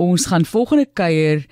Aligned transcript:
ons 0.00 0.26
gaan 0.30 0.48
volgende 0.48 0.88
kuier 0.96 1.44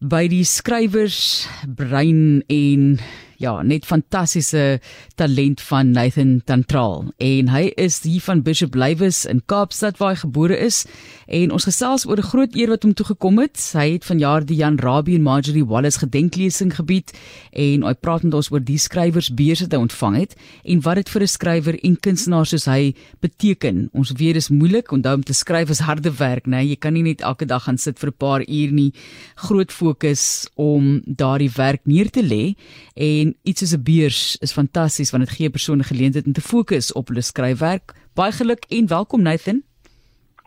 by 0.00 0.24
die 0.32 0.44
skrywers 0.48 1.46
brein 1.76 2.40
en 2.50 2.94
ja, 3.40 3.54
net 3.64 3.86
fantastiese 3.88 4.80
talent 5.16 5.62
van 5.70 5.94
Nathan 5.96 6.40
Tantral 6.44 7.06
en 7.16 7.48
hy 7.48 7.70
is 7.80 8.02
hier 8.04 8.20
van 8.26 8.42
Bishop 8.44 8.76
Lywes 8.76 9.22
in 9.28 9.40
Kaapstad 9.48 9.96
waar 10.00 10.12
hy 10.12 10.20
gebore 10.20 10.58
is 10.60 10.82
en 11.30 11.54
ons 11.54 11.64
gesels 11.64 12.04
oor 12.08 12.20
'n 12.20 12.30
groot 12.32 12.54
eer 12.54 12.68
wat 12.68 12.82
hom 12.82 12.92
toe 12.94 13.06
gekom 13.06 13.38
het. 13.38 13.56
Hy 13.72 13.96
het 13.96 14.04
vanjaar 14.04 14.44
die 14.44 14.56
Jan 14.56 14.76
Rabie 14.78 15.16
en 15.16 15.22
Marjorie 15.22 15.64
Wallace 15.64 15.98
gedenklesing 15.98 16.74
gebied 16.74 17.12
en 17.52 17.82
hy 17.82 17.94
praat 17.94 18.22
met 18.22 18.34
ons 18.34 18.50
oor 18.52 18.60
die 18.60 18.78
skrywersbeurs 18.78 19.60
wat 19.60 19.72
hy 19.72 19.78
ontvang 19.78 20.16
het 20.16 20.36
en 20.64 20.80
wat 20.80 20.94
dit 20.96 21.08
vir 21.08 21.22
'n 21.22 21.26
skrywer 21.26 21.76
en 21.84 21.96
kunstenaar 21.96 22.46
soos 22.46 22.66
hy 22.66 22.94
beteken. 23.20 23.88
Ons 23.94 24.12
weet 24.12 24.34
dis 24.34 24.48
moeilik, 24.48 24.92
onthou 24.92 25.14
om 25.14 25.22
te 25.22 25.32
skryf 25.32 25.70
is 25.70 25.80
harde 25.80 26.10
werk, 26.18 26.46
né? 26.46 26.60
Jy 26.60 26.76
kan 26.76 26.92
nie 26.92 27.02
net 27.02 27.20
elke 27.20 27.46
dag 27.46 27.62
gaan 27.64 27.78
sit 27.78 27.98
vir 27.98 28.10
'n 28.10 28.18
paar 28.18 28.40
uur 28.40 28.72
nie. 28.72 28.92
Groot 29.36 29.72
fokus 29.72 30.48
om 30.56 31.02
daardie 31.06 31.50
werk 31.56 31.80
neer 31.86 32.10
te 32.10 32.22
lê 32.22 32.54
en 32.96 33.29
iets 33.42 33.60
soos 33.60 33.76
'n 33.76 33.82
beurs 33.82 34.36
is 34.40 34.52
fantasties 34.52 35.10
want 35.10 35.24
dit 35.24 35.34
gee 35.36 35.46
'n 35.46 35.50
persoon 35.50 35.78
'n 35.78 35.92
geleentheid 35.92 36.26
om 36.26 36.32
te 36.32 36.40
fokus 36.40 36.92
op 36.92 37.08
hulle 37.08 37.22
skryfwerk. 37.22 37.94
Baie 38.14 38.32
geluk 38.32 38.64
en 38.68 38.86
welkom 38.86 39.22
Nathan. 39.22 39.62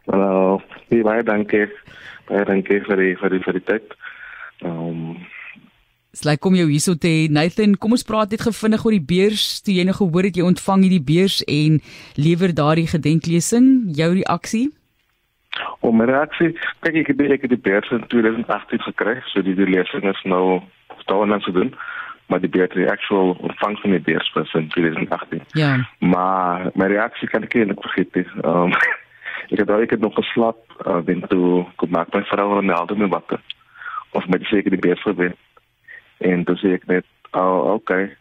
Hallo, 0.06 0.62
baie 0.90 1.24
dankie. 1.24 1.68
Baie 2.28 2.46
dankie 2.46 2.82
vir 2.84 2.98
die 2.98 3.16
vir 3.18 3.30
die 3.30 3.40
vir 3.40 3.54
die 3.54 3.64
tyd. 3.64 3.96
Ehm 4.60 4.88
um, 4.90 5.18
Slai 6.14 6.38
kom 6.38 6.54
jou 6.54 6.68
hierso 6.70 6.94
te 6.94 7.28
Nathan, 7.30 7.74
kom 7.78 7.92
ons 7.92 8.04
praat 8.04 8.30
net 8.30 8.42
gevindig 8.42 8.86
oor 8.86 8.92
die 8.92 9.08
beurs. 9.16 9.62
Toe 9.66 9.74
jy 9.74 9.84
nou 9.84 9.96
gehoor 9.98 10.24
het 10.24 10.36
jy 10.36 10.44
ontvang 10.46 10.84
hierdie 10.86 11.02
beurs 11.02 11.42
en 11.50 11.82
lewer 12.16 12.54
daardie 12.54 12.86
gedenklesing, 12.88 13.90
jou 13.98 14.14
reaksie? 14.14 14.70
Om 15.82 15.98
my 15.98 16.06
reaksie, 16.06 16.54
kyk 16.86 16.96
ek 17.02 17.08
het 17.08 17.22
ek 17.32 17.42
het 17.42 17.50
die 17.50 17.58
beurs 17.58 17.90
in 17.90 18.06
2018 18.14 18.80
gekry, 18.80 19.16
so 19.34 19.42
die, 19.42 19.56
die 19.56 19.66
lesing 19.66 20.06
is 20.06 20.22
nou 20.24 20.62
staan 21.02 21.34
aan 21.34 21.42
te 21.42 21.52
doen 21.52 21.74
maar 22.34 22.42
die 22.42 22.50
beter 22.50 22.80
die 22.80 22.90
actual 22.90 23.38
ontvang 23.40 23.80
van 23.80 23.90
die 23.90 24.02
beurs 24.02 24.32
was 24.34 24.54
in 24.54 24.68
2018. 24.68 25.42
Ja. 25.48 25.90
Maar 26.00 26.70
my 26.74 26.86
reaksie 26.86 27.30
kan 27.30 27.44
ek 27.46 27.54
eintlik 27.54 27.82
vergeet. 27.86 28.16
Ehm 28.42 28.72
um, 28.74 28.74
ek 29.54 29.60
het 29.60 29.68
daai 29.70 29.84
ek 29.86 29.94
het 29.94 30.02
nog 30.02 30.16
geslaap 30.18 30.58
uh, 30.88 30.98
ben 31.06 31.22
toe 31.30 31.66
kom 31.76 31.92
maak 31.94 32.10
my 32.16 32.24
vrou 32.32 32.58
en 32.58 32.66
my 32.66 32.74
aldo 32.74 32.98
my 32.98 33.08
wakker. 33.12 33.42
Of 34.18 34.26
met 34.28 34.48
seker 34.50 34.74
die 34.74 34.80
beurs 34.80 35.02
gewen. 35.06 35.36
En 36.18 36.44
toe 36.44 36.58
sê 36.58 36.74
ek 36.74 36.90
net, 36.90 37.06
"Oh, 37.32 37.74
okay." 37.78 38.18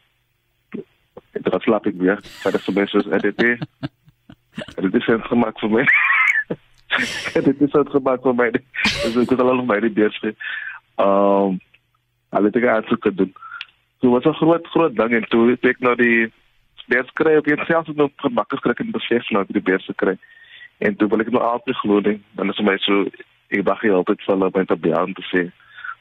Ek 1.33 1.41
het 1.41 1.55
geslaap 1.55 1.87
ek 1.87 1.97
weer. 1.97 2.21
Maar 2.45 2.53
dit 2.53 2.69
is 2.69 2.91
so 2.91 3.19
dit 3.19 3.43
is. 3.43 3.59
Dit 4.77 4.95
is 4.95 5.07
net 5.07 5.25
gemaak 5.25 5.59
vir 5.59 5.71
my. 5.71 5.85
dit 7.33 7.61
is 7.65 7.73
net 7.73 7.89
gemaak 7.89 8.23
vir 8.23 8.35
my. 8.35 8.51
Dis 8.53 9.17
ek 9.17 9.31
het 9.31 9.41
al 9.41 9.57
al 9.57 9.65
my 9.65 9.81
die 9.81 9.97
beurs. 10.01 10.21
Ehm 10.23 10.37
um, 11.01 11.61
Alle 12.33 12.51
te 12.51 12.61
gaan 12.61 12.83
soek 12.89 13.17
doen. 13.17 13.33
So 14.03 14.11
was 14.11 14.25
'n 14.25 14.35
groot 14.35 14.67
groot 14.67 14.97
ding 14.97 15.13
en 15.13 15.29
toe 15.29 15.57
ek 15.61 15.79
nou 15.79 15.95
die 15.97 16.33
beurs 16.87 17.11
kry 17.13 17.37
op 17.37 17.47
jouself 17.47 17.87
het 17.87 17.97
nog 17.97 18.11
gebakke 18.17 18.57
skrik 18.57 18.79
en 18.79 18.91
besef 18.91 19.31
nou 19.31 19.45
die 19.49 19.63
beurs 19.63 19.89
kry. 19.97 20.19
En 20.79 20.97
toe 20.97 21.09
wil 21.09 21.21
ek 21.21 21.31
nou 21.31 21.43
altyd 21.43 21.77
glo 21.77 22.01
ding, 22.01 22.23
dan 22.35 22.51
is 22.51 22.59
my 22.61 22.77
so 22.77 23.07
ek 23.49 23.63
wag 23.69 23.81
hier 23.81 23.95
altyd 23.95 24.23
vir 24.25 24.35
hulle 24.35 24.51
by 24.51 24.65
te 24.65 24.77
baan 24.77 25.13
te 25.15 25.23
sê. 25.31 25.43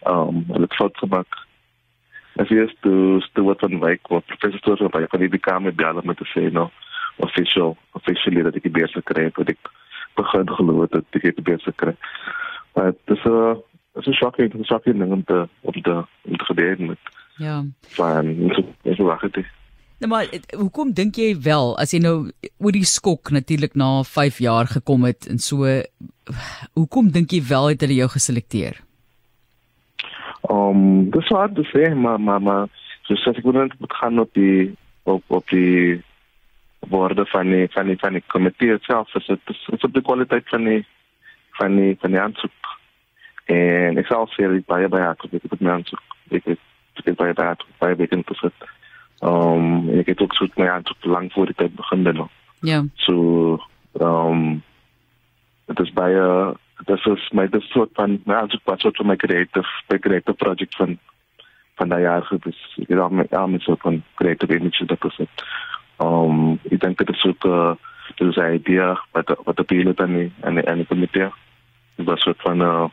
Ehm 0.10 0.28
um, 0.34 0.44
hulle 0.48 0.66
het 0.66 0.76
fout 0.76 0.98
gemaak. 0.98 1.38
As 2.42 2.50
jy 2.50 2.66
is 2.66 2.74
toe 2.80 3.22
toe 3.34 3.46
wat 3.46 3.60
van 3.60 3.80
wyk 3.80 4.08
wat 4.10 4.26
professor 4.26 4.78
so 4.78 4.90
by 4.90 5.06
van 5.14 5.20
die 5.20 5.46
kamer 5.50 5.76
by 5.76 5.92
hulle 5.92 6.02
met 6.04 6.18
te 6.18 6.30
sê 6.34 6.50
nou 6.52 6.70
official 7.18 7.78
officially 7.94 8.42
dat 8.42 8.56
ek 8.56 8.64
die 8.64 8.78
beurs 8.80 8.98
kry 9.04 9.30
het, 9.30 9.38
ek 9.38 9.72
begin 10.16 10.50
glo 10.50 10.88
dat 10.90 11.06
ek 11.22 11.36
die 11.36 11.48
beurs 11.52 11.70
kry. 11.76 11.96
Maar 12.74 12.92
dit 13.06 13.18
is 13.18 13.26
'n 13.26 13.62
dit 13.94 14.02
is 14.02 14.08
'n 14.08 14.14
shocking, 14.14 14.54
'n 14.54 14.66
shocking 14.66 14.98
ding 14.98 15.12
om 15.12 15.24
te 15.24 15.48
om 15.62 15.82
te 15.82 16.04
om 16.26 16.38
te 16.38 16.46
gebeur 16.46 16.82
met. 16.82 17.21
Ja. 17.42 17.64
Van 17.98 18.30
is 18.84 19.02
wag 19.02 19.26
dit. 19.32 19.50
Nou 20.02 20.10
maar 20.10 20.30
hoekom 20.58 20.94
dink 20.98 21.18
jy 21.22 21.34
wel 21.46 21.76
as 21.82 21.94
jy 21.94 22.02
nou 22.02 22.16
oor 22.58 22.74
die 22.74 22.88
skok 22.90 23.30
natuurlik 23.34 23.76
na 23.78 24.04
5 24.06 24.40
jaar 24.42 24.70
gekom 24.70 25.06
het 25.06 25.28
en 25.30 25.42
so 25.42 25.66
hoekom 26.78 27.12
dink 27.14 27.34
jy 27.34 27.42
wel 27.50 27.74
het 27.74 27.86
hulle 27.86 28.00
jou 28.00 28.10
geselekteer? 28.10 28.80
Um, 30.50 31.12
dis 31.14 31.30
hard 31.30 31.54
te 31.56 31.66
sê, 31.70 31.92
maar 31.94 32.20
maar 32.20 32.42
maar 32.42 32.70
so 33.06 33.18
sê 33.22 33.34
ek 33.36 33.46
moet 33.46 33.94
gaan 34.00 34.20
op 34.20 34.34
die 34.34 34.74
op 35.04 35.24
op 35.28 35.54
die 35.54 36.02
woorde 36.90 37.26
van 37.26 37.54
die 37.54 37.68
van 37.70 37.86
die 37.86 37.98
van 38.02 38.18
die 38.18 38.24
komitee 38.28 38.78
self, 38.82 39.10
so 39.10 39.20
dit 39.28 39.54
is 39.54 39.86
op 39.86 39.94
die 39.94 40.02
kwaliteit 40.02 40.50
van 40.50 40.66
die 40.66 40.82
van 41.60 41.76
die 41.78 41.98
van 42.02 42.12
die 42.12 42.22
aansoek. 42.22 42.74
En 43.46 44.02
ek 44.02 44.10
sal 44.10 44.26
sê 44.34 44.50
dit 44.50 44.66
baie 44.66 44.90
baie 44.90 45.14
ek 45.14 45.28
het 45.30 45.50
met 45.52 45.62
my 45.62 45.78
aansoek. 45.78 46.18
Ek 46.32 46.46
het 46.56 46.61
het 47.28 47.36
baie 47.36 47.56
baie 47.56 47.70
baie 47.78 47.96
begin 47.96 48.24
te 48.24 48.34
sit. 48.34 48.54
Um 49.20 49.90
ek 50.00 50.08
het 50.14 50.22
ook 50.22 50.34
soet 50.34 50.58
my 50.58 50.70
aan 50.70 50.84
tot 50.84 51.06
lang 51.06 51.32
voor 51.34 51.46
die 51.46 51.56
tyd 51.56 51.76
begin 51.76 52.04
dan. 52.04 52.30
Ja. 52.60 52.84
So 52.96 53.60
um 54.00 54.64
dit 55.66 55.80
is 55.80 55.94
baie 55.94 56.56
dit 56.86 57.06
is 57.06 57.30
my 57.32 57.48
dit 57.48 57.62
soort 57.62 57.90
van 57.94 58.22
my 58.26 58.34
aansoek 58.34 58.62
wat 58.64 58.80
soort 58.80 58.98
van 58.98 59.08
my 59.08 59.16
creative 59.16 59.68
my 59.90 60.00
creative 60.00 60.38
project 60.38 60.76
van 60.76 60.98
van 61.76 61.90
daai 61.90 62.02
jaar 62.02 62.26
het 62.30 62.46
is 62.46 62.60
ek 62.82 62.88
het 62.88 63.00
al 63.00 63.10
my 63.10 63.28
arme 63.30 63.60
soort 63.60 63.82
van 63.82 64.04
creative 64.16 64.58
image 64.58 64.86
dat 64.86 65.06
is 65.06 65.18
het. 65.18 65.46
Um 65.98 66.60
ek 66.70 66.80
dink 66.80 66.98
dit 66.98 67.10
is 67.10 67.26
ook 67.26 67.46
uh, 67.46 67.74
dit 68.16 68.28
is 68.28 68.36
'n 68.36 68.54
idee 68.54 68.98
wat 69.12 69.38
wat 69.44 69.56
die 69.56 69.66
piloot 69.66 70.00
en 70.00 70.14
die 70.16 70.32
en 70.42 70.78
die, 70.78 70.86
komitee 70.86 71.30
was 71.96 72.22
soort 72.22 72.42
van 72.42 72.62
uh, 72.62 72.86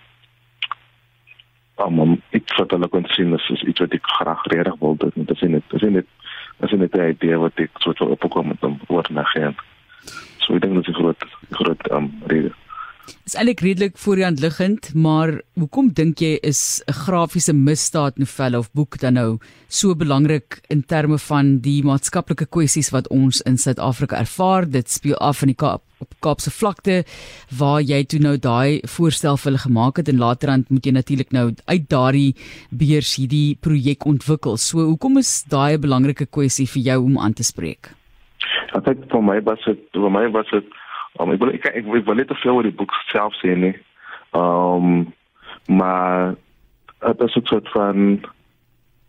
om 1.85 2.21
iets 2.31 2.57
wat 2.57 2.71
hulle 2.71 2.89
kon 2.89 3.07
sien 3.07 3.33
is, 3.35 3.49
is 3.49 3.63
iets 3.63 3.81
wat 3.81 3.93
ek 3.93 4.07
graag 4.19 4.45
regtig 4.53 4.79
wil 4.81 4.97
doen. 4.97 5.13
Dit 5.15 5.31
is 5.31 5.41
net 5.41 5.65
dit 5.71 5.83
is 5.83 5.91
net 5.91 6.07
dit 6.59 6.73
is 6.73 6.79
net 6.79 6.95
'n 6.95 7.11
idee 7.15 7.37
wat 7.37 7.53
ek 7.55 7.71
so 7.79 7.93
tot 7.93 8.09
opkom 8.09 8.49
met 8.49 8.65
om 8.65 8.81
oor 8.87 9.07
na 9.11 9.23
gaan. 9.23 9.55
So 10.39 10.55
ek 10.55 10.63
dink 10.63 10.75
dit 10.75 10.89
is 10.89 10.95
'n 10.95 11.01
groot 11.01 11.25
groot 11.51 11.91
um, 11.91 12.13
rede. 12.27 12.53
Is 13.29 13.35
eintlik 13.37 13.61
redelik 13.61 13.99
voorhand 14.01 14.41
liggend, 14.41 14.87
maar 14.97 15.35
hoekom 15.61 15.91
dink 15.93 16.23
jy 16.25 16.39
is 16.41 16.81
'n 16.89 16.93
grafiese 16.97 17.53
misdaad 17.53 18.17
novelle 18.17 18.59
of 18.59 18.73
boek 18.73 18.97
dan 18.99 19.15
nou 19.15 19.39
so 19.69 19.95
belangrik 19.95 20.61
in 20.71 20.83
terme 20.83 21.19
van 21.19 21.59
die 21.59 21.83
maatskaplike 21.83 22.47
kwessies 22.47 22.91
wat 22.91 23.09
ons 23.09 23.43
in 23.43 23.59
Suid-Afrika 23.59 24.17
ervaar? 24.17 24.65
Dit 24.65 24.89
speel 24.89 25.19
af 25.21 25.43
in 25.43 25.49
die 25.49 25.55
Kaap 25.55 25.83
op 26.01 26.09
Kaapse 26.21 26.51
vlakte 26.51 27.05
waar 27.59 27.83
jy 27.83 28.05
toe 28.05 28.19
nou 28.19 28.39
daai 28.39 28.81
voorstel 28.97 29.37
vir 29.37 29.51
hulle 29.51 29.65
gemaak 29.67 29.97
het 29.97 30.09
en 30.09 30.19
laterand 30.19 30.71
moet 30.71 30.87
jy 30.87 30.93
natuurlik 30.93 31.31
nou 31.31 31.53
uit 31.67 31.89
daardie 31.89 32.35
beurs 32.71 33.17
hierdie 33.17 33.59
projek 33.61 34.07
ontwikkel. 34.07 34.57
So 34.57 34.79
hoekom 34.79 35.19
is 35.19 35.45
daai 35.45 35.77
'n 35.77 35.81
belangrike 35.81 36.27
kwessie 36.27 36.67
vir 36.67 36.83
jou 36.83 37.05
om 37.05 37.19
aan 37.19 37.35
te 37.35 37.45
spreek? 37.45 37.93
Ek 38.75 38.85
dink 38.85 39.11
vir 39.11 39.23
my 39.23 39.41
was 39.41 39.59
dit 39.67 39.79
vir 39.93 40.11
my 40.11 40.31
was 40.33 40.47
dit 40.51 40.65
Um, 41.19 41.33
ek 41.33 41.41
wil 41.41 41.55
ek, 41.55 41.65
ek, 41.67 41.87
ek 41.87 42.07
wil 42.07 42.15
net 42.15 42.33
veel 42.43 42.55
oor 42.55 42.67
die 42.67 42.79
boek 42.79 42.93
self 43.13 43.35
sê 43.43 43.55
nie. 43.57 43.75
Ehm 44.37 44.91
um, 44.91 45.07
maar 45.69 46.35
dit 47.01 47.21
is 47.21 47.37
'n 47.37 47.47
soort 47.47 47.69
van 47.69 48.21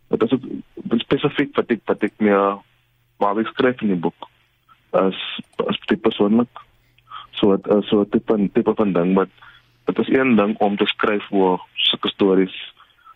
dit 0.09 0.23
is 0.23 0.31
'n 0.31 0.99
spesifiek 0.99 1.55
wat 1.55 1.71
ek 1.71 1.81
wat 1.85 2.03
ek 2.03 2.13
meer 2.17 2.57
maar 3.19 3.39
ek 3.39 3.47
skryf 3.47 3.81
in 3.81 3.93
die 3.93 4.03
boek 4.05 4.27
as 4.91 5.17
as 5.67 5.79
die 5.91 5.97
persoonlik 5.97 6.49
so 7.31 7.51
het, 7.51 7.67
so 7.85 8.05
dit 8.09 8.23
van 8.25 8.51
tipe 8.51 8.73
van 8.75 8.93
ding 8.93 9.13
wat 9.13 9.29
dit 9.85 9.99
is 9.99 10.09
een 10.09 10.35
ding 10.35 10.57
om 10.57 10.77
te 10.77 10.85
skryf 10.85 11.31
oor 11.31 11.61
sulke 11.75 12.09
stories 12.09 12.55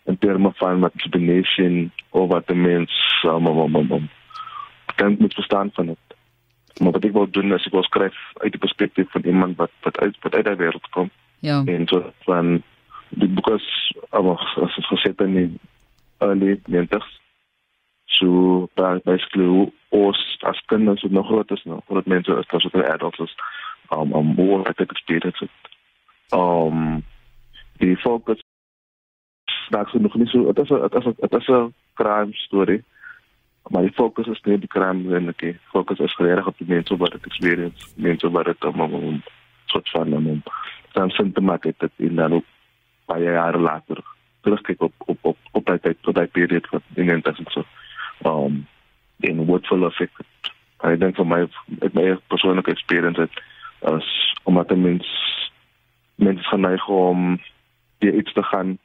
in 0.04 0.18
terme 0.18 0.52
van 0.60 0.80
wat 0.80 0.92
die 1.16 1.24
nation 1.24 1.92
of 2.10 2.28
wat 2.28 2.46
die 2.46 2.56
mens 2.56 2.92
um, 3.24 3.46
um, 3.46 3.76
um, 3.76 3.92
um, 3.92 4.08
kan 4.94 5.16
met 5.18 5.34
verstaan 5.34 5.70
van 5.74 5.86
dit 5.86 6.03
maar 6.80 6.92
wat 6.92 7.04
ek 7.04 7.12
wil 7.12 7.30
doen 7.30 7.52
is 7.52 7.66
ek 7.66 7.72
wil 7.72 7.86
skryf 7.86 8.16
uit 8.42 8.52
die 8.52 8.60
perspektief 8.60 9.10
van 9.10 9.22
iemand 9.22 9.56
wat 9.56 9.70
wat 9.82 9.98
uit 9.98 10.16
wat 10.20 10.34
uit 10.34 10.44
daai 10.44 10.56
wêreld 10.56 10.88
kom. 10.90 11.10
Ja. 11.38 11.62
En 11.64 11.86
so 11.86 12.12
van 12.24 12.62
die 13.08 13.28
boek 13.28 13.48
is 13.54 13.66
aber 14.10 14.40
as 14.62 14.74
dit 14.74 14.86
gesit 14.90 15.20
in 15.20 15.34
die 15.34 15.50
early 16.18 16.60
90s. 16.70 17.10
So 18.04 18.68
by 18.74 18.98
basically 19.04 19.72
ons 19.88 20.22
as 20.42 20.62
kinders 20.66 21.02
wat 21.02 21.10
nog 21.10 21.26
groot 21.26 21.50
is 21.50 21.64
nou, 21.64 21.80
groot 21.86 22.06
mense 22.06 22.38
is 22.38 22.48
as 22.48 22.66
ook 22.66 22.82
adults 22.82 23.18
is 23.18 23.36
um 23.90 24.12
um 24.12 24.34
more 24.34 24.62
like 24.66 24.82
experience 24.82 25.44
it. 25.44 25.50
Um 26.32 27.04
die 27.78 27.96
fokus 27.96 28.42
daar 29.68 29.86
is 29.86 30.00
nog 30.00 30.14
nie 30.14 30.26
so 30.26 30.52
dit 30.52 30.58
is 30.58 30.68
dit 30.68 30.94
is 30.94 31.06
'n 31.06 31.14
dit 31.20 31.34
is 31.34 31.48
'n 31.48 31.74
crime 31.94 32.32
story 32.32 32.82
maar 33.68 33.82
die 33.82 33.92
fokus 33.92 34.26
is 34.26 34.40
nie 34.44 34.58
die 34.58 34.68
crime 34.68 35.16
en 35.16 35.32
die 35.36 35.56
fokus 35.72 35.98
is 35.98 36.16
regtig 36.16 36.46
op 36.46 36.58
die 36.58 36.68
mense 36.68 36.96
wat 36.96 37.12
dit 37.16 37.26
experience 37.26 37.88
mense 37.96 38.30
wat 38.30 38.50
dit 38.50 38.64
om 38.64 38.80
om 38.80 39.22
soort 39.66 39.90
van 39.90 40.12
om 40.16 40.42
dan 40.92 41.10
sent 41.10 41.34
te 41.34 41.40
maak 41.40 41.62
dit 41.62 41.90
in 41.96 42.16
dan 42.16 42.32
ook 42.32 42.44
baie 43.06 43.24
jare 43.24 43.58
later 43.58 44.02
terugkyk 44.40 44.82
op 44.82 44.92
op 44.98 45.18
op 45.20 45.38
op 45.52 45.66
daai 45.66 45.78
tyd 45.78 45.96
tot 46.00 46.14
daai 46.14 46.26
periode 46.26 46.68
wat 46.70 46.82
in 46.94 47.10
en 47.10 47.20
dat 47.20 47.40
so 47.48 47.64
um 48.24 48.66
in 49.20 49.46
what 49.46 49.66
full 49.66 49.84
effect 49.84 50.52
I 50.84 50.96
dink 50.96 51.16
vir 51.16 51.26
my 51.26 51.40
het 51.80 51.94
my 51.94 52.18
persoonlike 52.28 52.70
experience 52.70 53.20
het 53.20 53.42
as 53.80 54.08
om 54.42 54.54
dat 54.54 54.76
mens 54.76 55.08
mens 56.14 56.48
geneig 56.48 56.88
om 56.88 57.40
hier 57.98 58.14
iets 58.14 58.32
te 58.32 58.42
gaan 58.42 58.78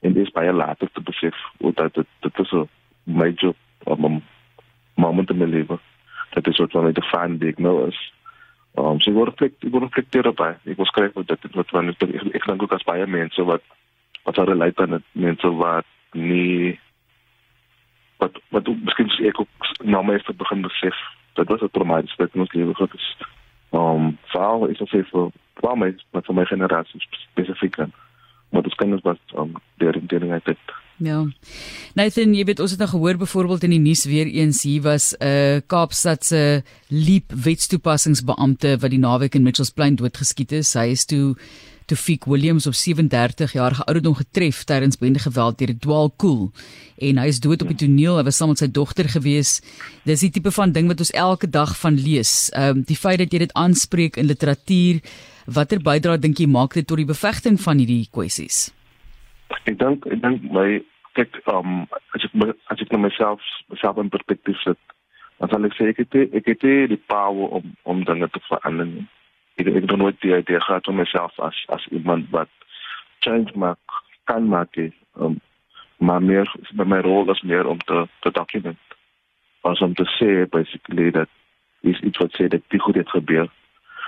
en 0.00 0.12
dis 0.12 0.30
baie 0.30 0.52
later 0.52 0.88
te 0.92 1.02
besef 1.02 1.36
hoe 1.58 1.72
dat 1.74 1.94
dit 1.94 2.08
dit 2.20 2.38
is 2.38 2.52
'n 2.52 2.68
major 3.04 3.54
um, 3.86 4.22
moment 4.94 5.30
in 5.30 5.38
my 5.38 5.44
lewe. 5.44 5.78
Dat 6.30 6.46
is 6.46 6.58
wat 6.58 6.74
my 6.74 6.92
define 6.92 7.38
diagnose. 7.38 7.98
Um, 8.74 9.00
so 9.00 9.10
ek 9.10 9.16
word 9.16 9.32
reflect, 9.34 9.64
ek 9.64 9.72
word 9.72 9.88
reflecteer 9.88 10.28
op 10.30 10.38
hy. 10.40 10.52
Ek 10.64 10.78
wil 10.80 10.88
skryf 10.88 11.16
wat 11.18 11.28
dit 11.28 11.58
wat 11.58 11.74
wanneer 11.76 11.96
ek 11.98 12.14
ek, 12.32 12.46
dink 12.46 12.62
ook 12.62 12.76
as 12.76 12.86
baie 12.88 13.06
mense 13.06 13.44
wat 13.48 13.64
wat 14.22 14.38
sou 14.38 14.46
relate 14.46 14.80
aan 14.82 14.96
dit 14.96 15.08
mense 15.26 15.50
wat 15.58 15.88
nie 16.14 16.78
wat 18.22 18.38
wat 18.54 18.68
ook 18.70 18.80
miskien 18.86 19.10
ek 19.28 19.40
ook 19.42 19.72
nou 19.82 20.02
maar 20.06 20.22
het 20.22 20.38
begin 20.38 20.64
besef 20.64 20.96
dat 21.34 21.48
was 21.48 21.60
'n 21.60 21.72
traumatiese 21.72 22.16
dit 22.16 22.34
moet 22.34 22.54
lewe 22.54 22.74
gehad 22.74 22.94
is. 22.94 23.16
Um, 23.72 24.18
veral 24.32 24.66
is 24.68 24.78
dit 24.78 24.88
vir 24.88 25.30
vir 25.60 25.76
my 25.76 25.94
met 26.12 26.28
my 26.28 26.44
generasie 26.44 27.00
spesifiek. 27.10 27.76
Maar 28.50 28.62
dit 28.62 28.74
kan 28.74 28.92
ons 28.92 29.02
wat 29.02 29.20
um, 29.36 29.52
deur 29.76 29.96
in 29.96 30.06
deur 30.06 30.30
uit 30.30 30.44
dit. 30.44 30.72
Ja. 31.02 31.24
Nathan, 31.98 32.34
jy 32.36 32.44
weet 32.46 32.60
ons 32.62 32.70
het 32.70 32.80
nou 32.82 32.88
gehoor 32.92 33.18
byvoorbeeld 33.18 33.64
in 33.66 33.74
die 33.74 33.82
nuus 33.82 34.04
weer 34.06 34.28
eens 34.30 34.62
hier 34.62 34.84
was 34.86 35.12
'n 35.18 35.26
uh, 35.26 35.60
Kaapstad 35.66 36.24
se 36.24 36.62
leap 36.88 37.32
wetstoepassingsbeampte 37.32 38.78
wat 38.78 38.90
die 38.90 39.02
naweek 39.02 39.34
in 39.34 39.42
Mitchells 39.42 39.70
Plain 39.70 39.96
doodgeskiet 39.96 40.52
is. 40.52 40.74
Hy 40.74 40.92
is 40.94 41.04
toe 41.04 41.34
Tofik 41.86 42.24
Williams 42.24 42.66
op 42.66 42.74
37 42.74 43.52
jaar 43.52 43.82
ouderdom 43.84 44.14
getref 44.14 44.64
tydens 44.64 44.98
bende 44.98 45.18
geweld 45.18 45.58
deur 45.58 45.72
'n 45.74 45.78
dwaalkoel 45.78 46.52
en 46.98 47.18
hy 47.18 47.26
is 47.26 47.40
dood 47.40 47.62
op 47.62 47.68
die 47.68 47.76
toneel. 47.86 48.16
Hy 48.16 48.22
was 48.22 48.36
saam 48.36 48.48
met 48.48 48.58
sy 48.58 48.70
dogter 48.70 49.08
gewees. 49.08 49.60
Dis 50.04 50.20
die 50.20 50.30
tipe 50.30 50.50
van 50.50 50.72
ding 50.72 50.86
wat 50.86 50.98
ons 50.98 51.10
elke 51.10 51.50
dag 51.50 51.78
van 51.78 51.94
lees. 51.94 52.50
Ehm 52.54 52.76
um, 52.76 52.82
die 52.82 52.96
feit 52.96 53.18
dat 53.18 53.32
jy 53.32 53.38
dit 53.38 53.52
aanspreek 53.52 54.16
in 54.16 54.26
literatuur, 54.26 55.00
watter 55.46 55.80
bydrae 55.80 56.18
dink 56.18 56.38
jy 56.38 56.46
maak 56.46 56.74
dit 56.74 56.86
tot 56.86 56.96
die 56.96 57.06
bevegting 57.06 57.60
van 57.60 57.78
hierdie 57.78 58.08
kwessies? 58.10 58.72
Ek 59.66 59.78
dink 59.78 60.06
ek 60.06 60.22
dink 60.22 60.42
my 60.52 60.80
kyk 61.18 61.40
ehm 61.44 61.56
um, 61.58 61.86
as 62.16 62.24
ek 62.28 62.34
as 62.72 62.80
ek 62.80 62.92
net 62.92 63.04
myself 63.06 63.40
myself 63.68 63.98
in 64.02 64.12
perspektief 64.12 64.60
sit, 64.62 64.78
dan 65.38 65.50
sal 65.52 65.68
ek 65.68 65.76
sê 65.78 65.90
ek 65.92 66.04
het 66.04 66.20
ek 66.40 66.52
het 66.54 66.68
die 66.94 67.02
power 67.14 67.58
om 67.60 67.74
om 67.82 68.04
dinge 68.04 68.28
te 68.30 68.40
verander 68.48 68.88
ek 69.60 69.68
ek 69.68 69.86
doen 69.88 69.98
nooit 69.98 70.20
die 70.20 70.34
idee 70.36 70.60
gehad 70.60 70.88
om 70.88 70.96
myself 70.96 71.40
as 71.40 71.64
as 71.68 71.86
iemand 71.90 72.30
wat 72.30 72.50
change 73.20 73.52
maak 73.54 74.00
kan 74.24 74.48
maak 74.48 74.76
um, 75.16 75.40
maar 75.98 76.22
meer 76.22 76.48
by 76.74 76.84
my 76.84 77.00
rol 77.00 77.30
is 77.30 77.42
meer 77.42 77.66
om 77.66 77.78
te 77.78 78.06
te 78.20 78.30
document. 78.30 78.78
Was 79.62 79.80
om 79.80 79.94
te 79.94 80.06
sê 80.18 80.48
basically 80.50 81.10
dat 81.10 81.28
is 81.80 82.00
iets 82.00 82.18
wat 82.18 82.34
sê 82.38 82.48
dat 82.48 82.62
dit 82.68 82.80
goed 82.80 82.94
het 82.94 83.10
gebeur. 83.10 83.50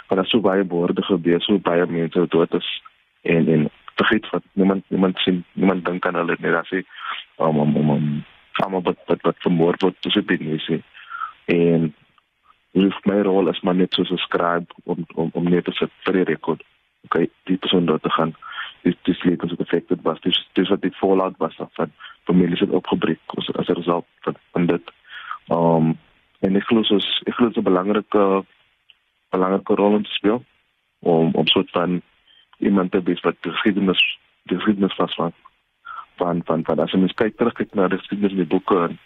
Maar 0.09 0.17
daar 0.17 0.27
sou 0.27 0.43
baie 0.43 0.67
woorde 0.67 1.03
gebeur 1.03 1.41
so 1.41 1.59
baie 1.59 1.87
mense 1.87 2.27
dood 2.29 2.55
is 2.55 2.83
en 3.23 3.49
en 3.49 3.71
vergeet 3.95 4.31
wat 4.31 4.45
niemand 4.53 4.85
niemand 4.89 5.19
sien 5.19 5.45
niemand 5.53 5.85
dink 5.85 6.07
aan 6.07 6.15
hulle 6.21 6.37
net 6.39 6.55
as 6.55 6.71
jy 6.71 6.85
om 7.37 7.59
om 7.59 7.77
om 7.77 7.91
om 7.91 8.25
om 8.67 8.83
wat 8.83 8.99
wat 9.07 9.23
wat 9.23 9.45
vermoor 9.47 9.75
word 9.79 10.01
tussen 10.01 10.27
die 10.27 10.43
mense 10.43 10.83
en 11.47 11.93
Dis 12.75 12.97
my 13.07 13.21
rol 13.23 13.47
as 13.49 13.61
maar 13.63 13.77
net 13.79 13.95
so 13.95 14.17
skryf 14.19 14.67
om 14.91 15.05
om 15.15 15.29
om 15.39 15.45
net 15.51 15.65
te 15.69 15.73
sit 15.79 15.93
vir 16.07 16.17
die 16.19 16.25
rekord. 16.33 16.63
Okay, 17.07 17.29
die 17.47 17.57
persoon 17.57 17.87
daar 17.87 18.01
te 18.03 18.11
gaan. 18.17 18.33
Dis 18.83 18.97
dis 19.07 19.21
lees 19.23 19.45
as 19.47 19.55
affected 19.63 20.03
was. 20.03 20.19
Dis 20.25 20.41
dis 20.59 20.73
wat 20.73 20.83
die 20.83 20.95
fallout 20.99 21.39
was 21.39 21.55
van 21.79 21.93
families 22.27 22.65
het 22.65 22.75
opgebreek 22.75 23.37
as 23.39 23.53
as 23.55 23.69
'n 23.69 23.79
result 23.79 24.07
van, 24.27 24.37
van 24.53 24.67
dit. 24.67 24.91
Um 25.59 25.95
en 26.41 26.57
ek 26.57 26.67
glo 26.67 26.83
soos 26.83 27.07
ek 27.27 27.35
glo 27.35 27.49
dit 27.49 27.63
'n 27.63 27.71
belangrike 27.71 28.45
belangrike 29.31 29.75
rol 29.75 29.97
in 29.97 30.05
speel 30.05 30.43
om 31.01 31.31
om 31.35 31.47
soort 31.47 31.71
van 31.71 32.03
iemand 32.59 32.93
te 32.93 33.03
wees 33.03 33.21
wat 33.21 33.37
die 33.41 33.53
geschiedenis 33.53 34.03
die 34.51 34.57
geschiedenis 34.57 34.95
vas 34.95 35.15
van 35.15 35.33
van 36.17 36.65
van 36.65 36.79
as 36.79 36.93
jy 36.93 37.07
kyk 37.15 37.37
terug 37.37 37.55
kyk 37.55 37.75
na 37.75 37.89
die 37.89 37.99
geschiedenis 37.99 38.37
in 38.37 38.45
die 38.45 38.53
boeke 38.55 38.79
en 38.89 38.99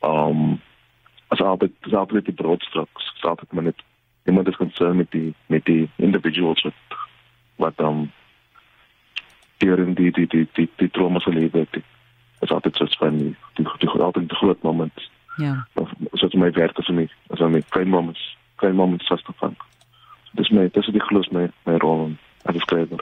um 0.00 0.60
as 1.28 1.40
altyd 1.40 1.72
as 1.86 1.94
altyd 1.94 2.24
die 2.24 2.38
broadstrook 2.42 3.04
staat 3.14 3.42
ek 3.42 3.52
maar 3.52 3.70
net 3.70 3.84
iemand 4.26 4.48
is 4.48 4.56
concerned 4.56 4.96
met 4.96 5.10
die 5.10 5.34
met 5.46 5.64
die 5.64 5.90
individuals 5.96 6.62
wat 6.62 6.98
wat 7.56 7.76
dan 7.76 7.88
um, 7.88 8.10
deur 9.58 9.94
die 9.94 10.10
die 10.10 10.26
die 10.26 10.48
die 10.52 10.68
die 10.76 10.90
trauma 10.90 11.20
se 11.20 11.30
lewe 11.30 11.58
het. 11.58 11.82
Is 12.40 12.50
altyd 12.50 12.76
so 12.76 12.86
van 12.98 13.18
die 13.18 13.36
die 13.54 13.66
die 13.78 13.88
altyd 13.88 14.28
die 14.28 14.36
groot 14.36 14.62
moment 14.62 15.10
ja. 15.36 15.66
So 16.12 16.28
dit 16.28 16.34
my 16.34 16.50
werk 16.50 16.78
as 16.78 16.88
my 16.88 17.08
as 17.30 17.40
my 17.40 17.62
klein 17.68 17.88
moments 17.88 18.36
klein 18.56 18.74
moments 18.74 19.06
vas 19.06 19.22
te 19.22 19.32
vang. 19.36 19.56
Dis 20.32 20.50
my 20.50 20.68
dis 20.72 20.86
die 20.86 21.06
glos 21.08 21.28
my 21.28 21.48
my 21.64 21.76
rol 21.76 22.10
as 22.44 22.56
skrywer 22.62 23.00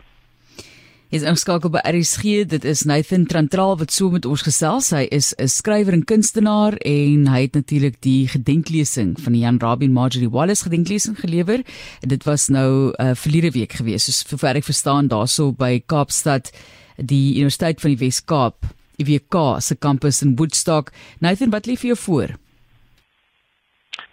is 1.09 1.25
ingeskakel 1.25 1.73
by 1.73 1.81
RSG. 1.89 2.43
Dit 2.53 2.67
is 2.69 2.83
Nathan 2.85 3.25
Trantral 3.27 3.79
wat 3.81 3.93
so 3.95 4.11
met 4.13 4.27
ons 4.29 4.43
gesels. 4.45 4.91
Hy 4.93 5.07
is 5.11 5.33
'n 5.39 5.49
skrywer 5.49 5.95
en 5.95 6.05
kunstenaar 6.05 6.77
en 6.85 7.27
hy 7.27 7.41
het 7.43 7.55
natuurlik 7.55 8.01
die 8.01 8.29
gedenklesing 8.29 9.17
van 9.17 9.33
die 9.33 9.41
Jan 9.41 9.59
Rabin 9.59 9.93
Marjorie 9.93 10.29
Wallace 10.29 10.65
gedenklesing 10.65 11.17
gelewer. 11.17 11.65
Dit 12.01 12.25
was 12.25 12.49
nou 12.49 12.93
uh, 12.93 13.15
verlede 13.15 13.51
week 13.51 13.73
gewees. 13.73 14.05
Soos 14.05 14.23
vir 14.23 14.39
ver 14.39 14.57
ek 14.57 14.65
verstaan 14.65 15.09
daarso 15.09 15.53
by 15.53 15.81
Kaapstad 15.87 16.53
die 16.97 17.37
Universiteit 17.37 17.81
van 17.81 17.91
die 17.91 18.05
Wes-Kaap, 18.05 18.65
UWK 18.99 19.63
se 19.63 19.77
kampus 19.77 20.23
in 20.23 20.37
Woodstock. 20.37 20.93
Nathan, 21.21 21.51
wat 21.51 21.67
lê 21.67 21.77
vir 21.77 21.95
jou 21.95 21.97
voor? 21.97 22.37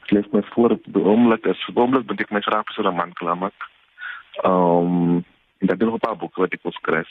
Ek 0.05 0.11
lê 0.11 0.23
my 0.31 0.43
voor 0.55 0.71
op 0.71 0.83
die 0.85 1.03
oomblik 1.03 1.45
is 1.45 1.59
oomblik 1.75 2.07
moet 2.07 2.21
ek 2.21 2.31
my 2.31 2.39
graag 2.39 2.71
so 2.71 2.87
'n 2.87 2.95
man 2.95 3.11
klaar 3.13 3.35
maak. 3.35 3.59
Ehm 3.59 3.74
um, 4.43 5.25
dat 5.59 5.79
doen 5.79 5.89
nog 5.89 5.97
'n 5.97 6.07
paar 6.07 6.17
boeke 6.17 6.39
wat 6.39 6.53
ek 6.53 6.61
wil 6.61 6.71
skryf. 6.71 7.09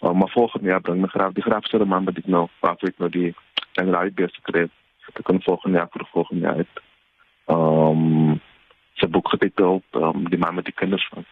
Uh, 0.00 0.12
maar 0.12 0.28
volgende 0.28 0.68
jaar 0.68 0.80
bring 0.80 1.00
my 1.00 1.06
graaf 1.06 1.32
die 1.32 1.42
graafste 1.42 1.76
roman 1.76 2.04
wat 2.04 2.16
ek 2.16 2.26
nou 2.26 2.48
wat 2.60 2.82
ek 2.82 2.98
nou 2.98 3.10
die 3.10 3.34
en 3.74 4.12
skryf. 4.30 4.70
Dit 5.12 5.24
kan 5.24 5.42
volgende 5.42 5.76
jaar 5.76 5.88
vir 5.90 6.06
volgende 6.10 6.42
jaar 6.42 6.56
uit. 6.56 6.82
Ehm 7.44 8.28
um, 8.28 8.40
se 8.92 9.08
boek 9.08 9.28
getiteld 9.28 9.84
um, 9.92 10.28
die 10.28 10.38
man 10.38 10.54
met 10.54 10.64
die 10.64 10.74
kinders 10.74 11.08
van. 11.08 11.24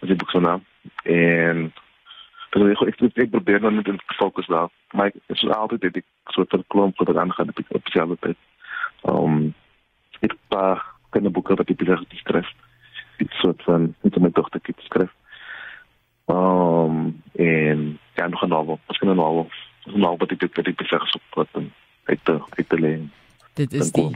Die 0.00 0.16
boek 0.16 0.30
se 0.30 0.40
naam 0.40 0.64
en 1.02 1.72
Dus 2.50 2.70
ik, 2.70 2.80
ik, 2.80 3.00
ik, 3.00 3.16
ik 3.16 3.30
probeer 3.30 3.60
dan 3.60 3.76
niet 3.76 3.86
in 3.86 3.96
te 3.96 4.14
focussen 4.14 4.54
daar. 4.54 4.68
Maar 4.90 5.06
ik, 5.06 5.14
het 5.26 5.36
is 5.36 5.48
altijd 5.48 5.80
dat 5.80 5.96
ik 5.96 6.04
een 6.24 6.32
soort 6.32 6.50
van 6.50 6.64
klomp 6.66 6.96
voor 6.96 7.06
de 7.06 7.20
aangaan 7.20 7.48
op, 7.48 7.58
op 7.68 7.84
dezelfde 7.84 8.16
tijd. 8.20 8.36
Um, 9.02 9.54
ik 10.20 10.30
heb 10.30 10.30
een 10.30 10.58
paar 10.58 10.84
kinderboeken 11.10 11.56
wat 11.56 11.68
ik 11.68 11.76
bezig 11.76 12.04
schrijf. 12.08 12.52
Iets 13.20 13.38
soort 13.38 13.62
van, 13.62 13.94
niet 14.00 14.14
om 14.14 14.20
mijn 14.20 14.32
dochter 14.32 14.60
te 14.60 14.72
schrijven. 14.76 15.18
Um 16.26 17.22
en 17.32 17.98
ja 18.14 18.28
nog 18.28 18.42
'n 18.42 18.48
novel. 18.48 18.78
Kan 18.86 19.10
'n 19.10 19.16
novel. 19.16 19.48
'n 19.86 19.98
novel 19.98 20.16
wat 20.16 20.30
ek 20.30 20.40
dit 20.40 20.56
wat 20.56 20.66
ek 20.66 20.76
besig 20.76 21.02
is 21.02 21.14
op 21.14 21.22
wat 21.34 21.62
uit 22.04 22.20
te 22.22 22.40
uit 22.56 22.68
te 22.68 22.78
lê. 22.80 23.00
Dit 23.54 23.72
is 23.72 23.92
die 23.92 24.10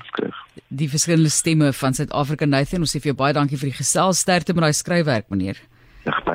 die 0.68 0.88
verskillende 0.88 1.28
stemme 1.28 1.73
van 1.73 1.94
Suid-Afrika 1.94 2.44
Nathan. 2.44 2.80
Ons 2.80 2.96
sê 2.96 3.00
vir 3.00 3.12
jou 3.12 3.18
baie 3.18 3.32
dankie 3.32 3.58
vir 3.58 3.70
die 3.70 3.78
gesels 3.78 4.18
sterkte 4.18 4.54
met 4.54 4.62
daai 4.62 4.73
skryfwerk 4.73 5.28
meneer. 5.28 5.58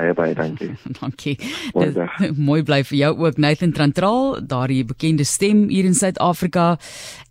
Baie 0.00 0.14
baie 0.16 0.34
dankie. 0.34 0.70
dankie. 1.00 1.34
Mooi, 1.74 2.08
mooi 2.48 2.60
bly 2.64 2.78
vir 2.88 2.96
jou 2.96 3.10
ook 3.20 3.40
Nathan 3.42 3.74
Trantraal, 3.76 4.38
daardie 4.48 4.80
bekende 4.88 5.26
stem 5.28 5.66
hier 5.68 5.84
in 5.84 5.96
Suid-Afrika 5.98 6.78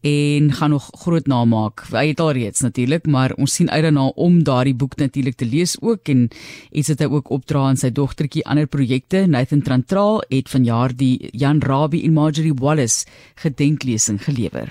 en 0.05 0.51
gaan 0.53 0.75
nog 0.75 0.91
groot 1.01 1.25
naam 1.27 1.49
maak. 1.49 1.87
Hy 1.89 2.11
het 2.11 2.21
al 2.21 2.35
reeds 2.37 2.61
natuurlik, 2.61 3.07
maar 3.09 3.33
ons 3.41 3.57
sien 3.57 3.71
uit 3.71 3.81
daarna 3.87 4.05
om 4.21 4.37
daardie 4.45 4.75
boek 4.77 4.99
natuurlik 5.01 5.39
te 5.41 5.49
lees 5.49 5.79
ook 5.81 6.13
en 6.13 6.27
iets 6.69 6.93
wat 6.93 7.01
hy 7.01 7.09
ook 7.09 7.33
opdra 7.39 7.65
aan 7.71 7.81
sy 7.81 7.89
dogtertjie 7.89 8.45
ander 8.45 8.69
projekte. 8.69 9.25
Nathan 9.25 9.65
Trantraal 9.65 10.21
het 10.29 10.53
vanjaar 10.53 10.93
die 10.93 11.31
Jan 11.33 11.63
Rabie 11.65 12.03
en 12.05 12.13
Marjorie 12.13 12.53
Wallace 12.53 13.09
gedenklesing 13.41 14.21
gelewer. 14.29 14.69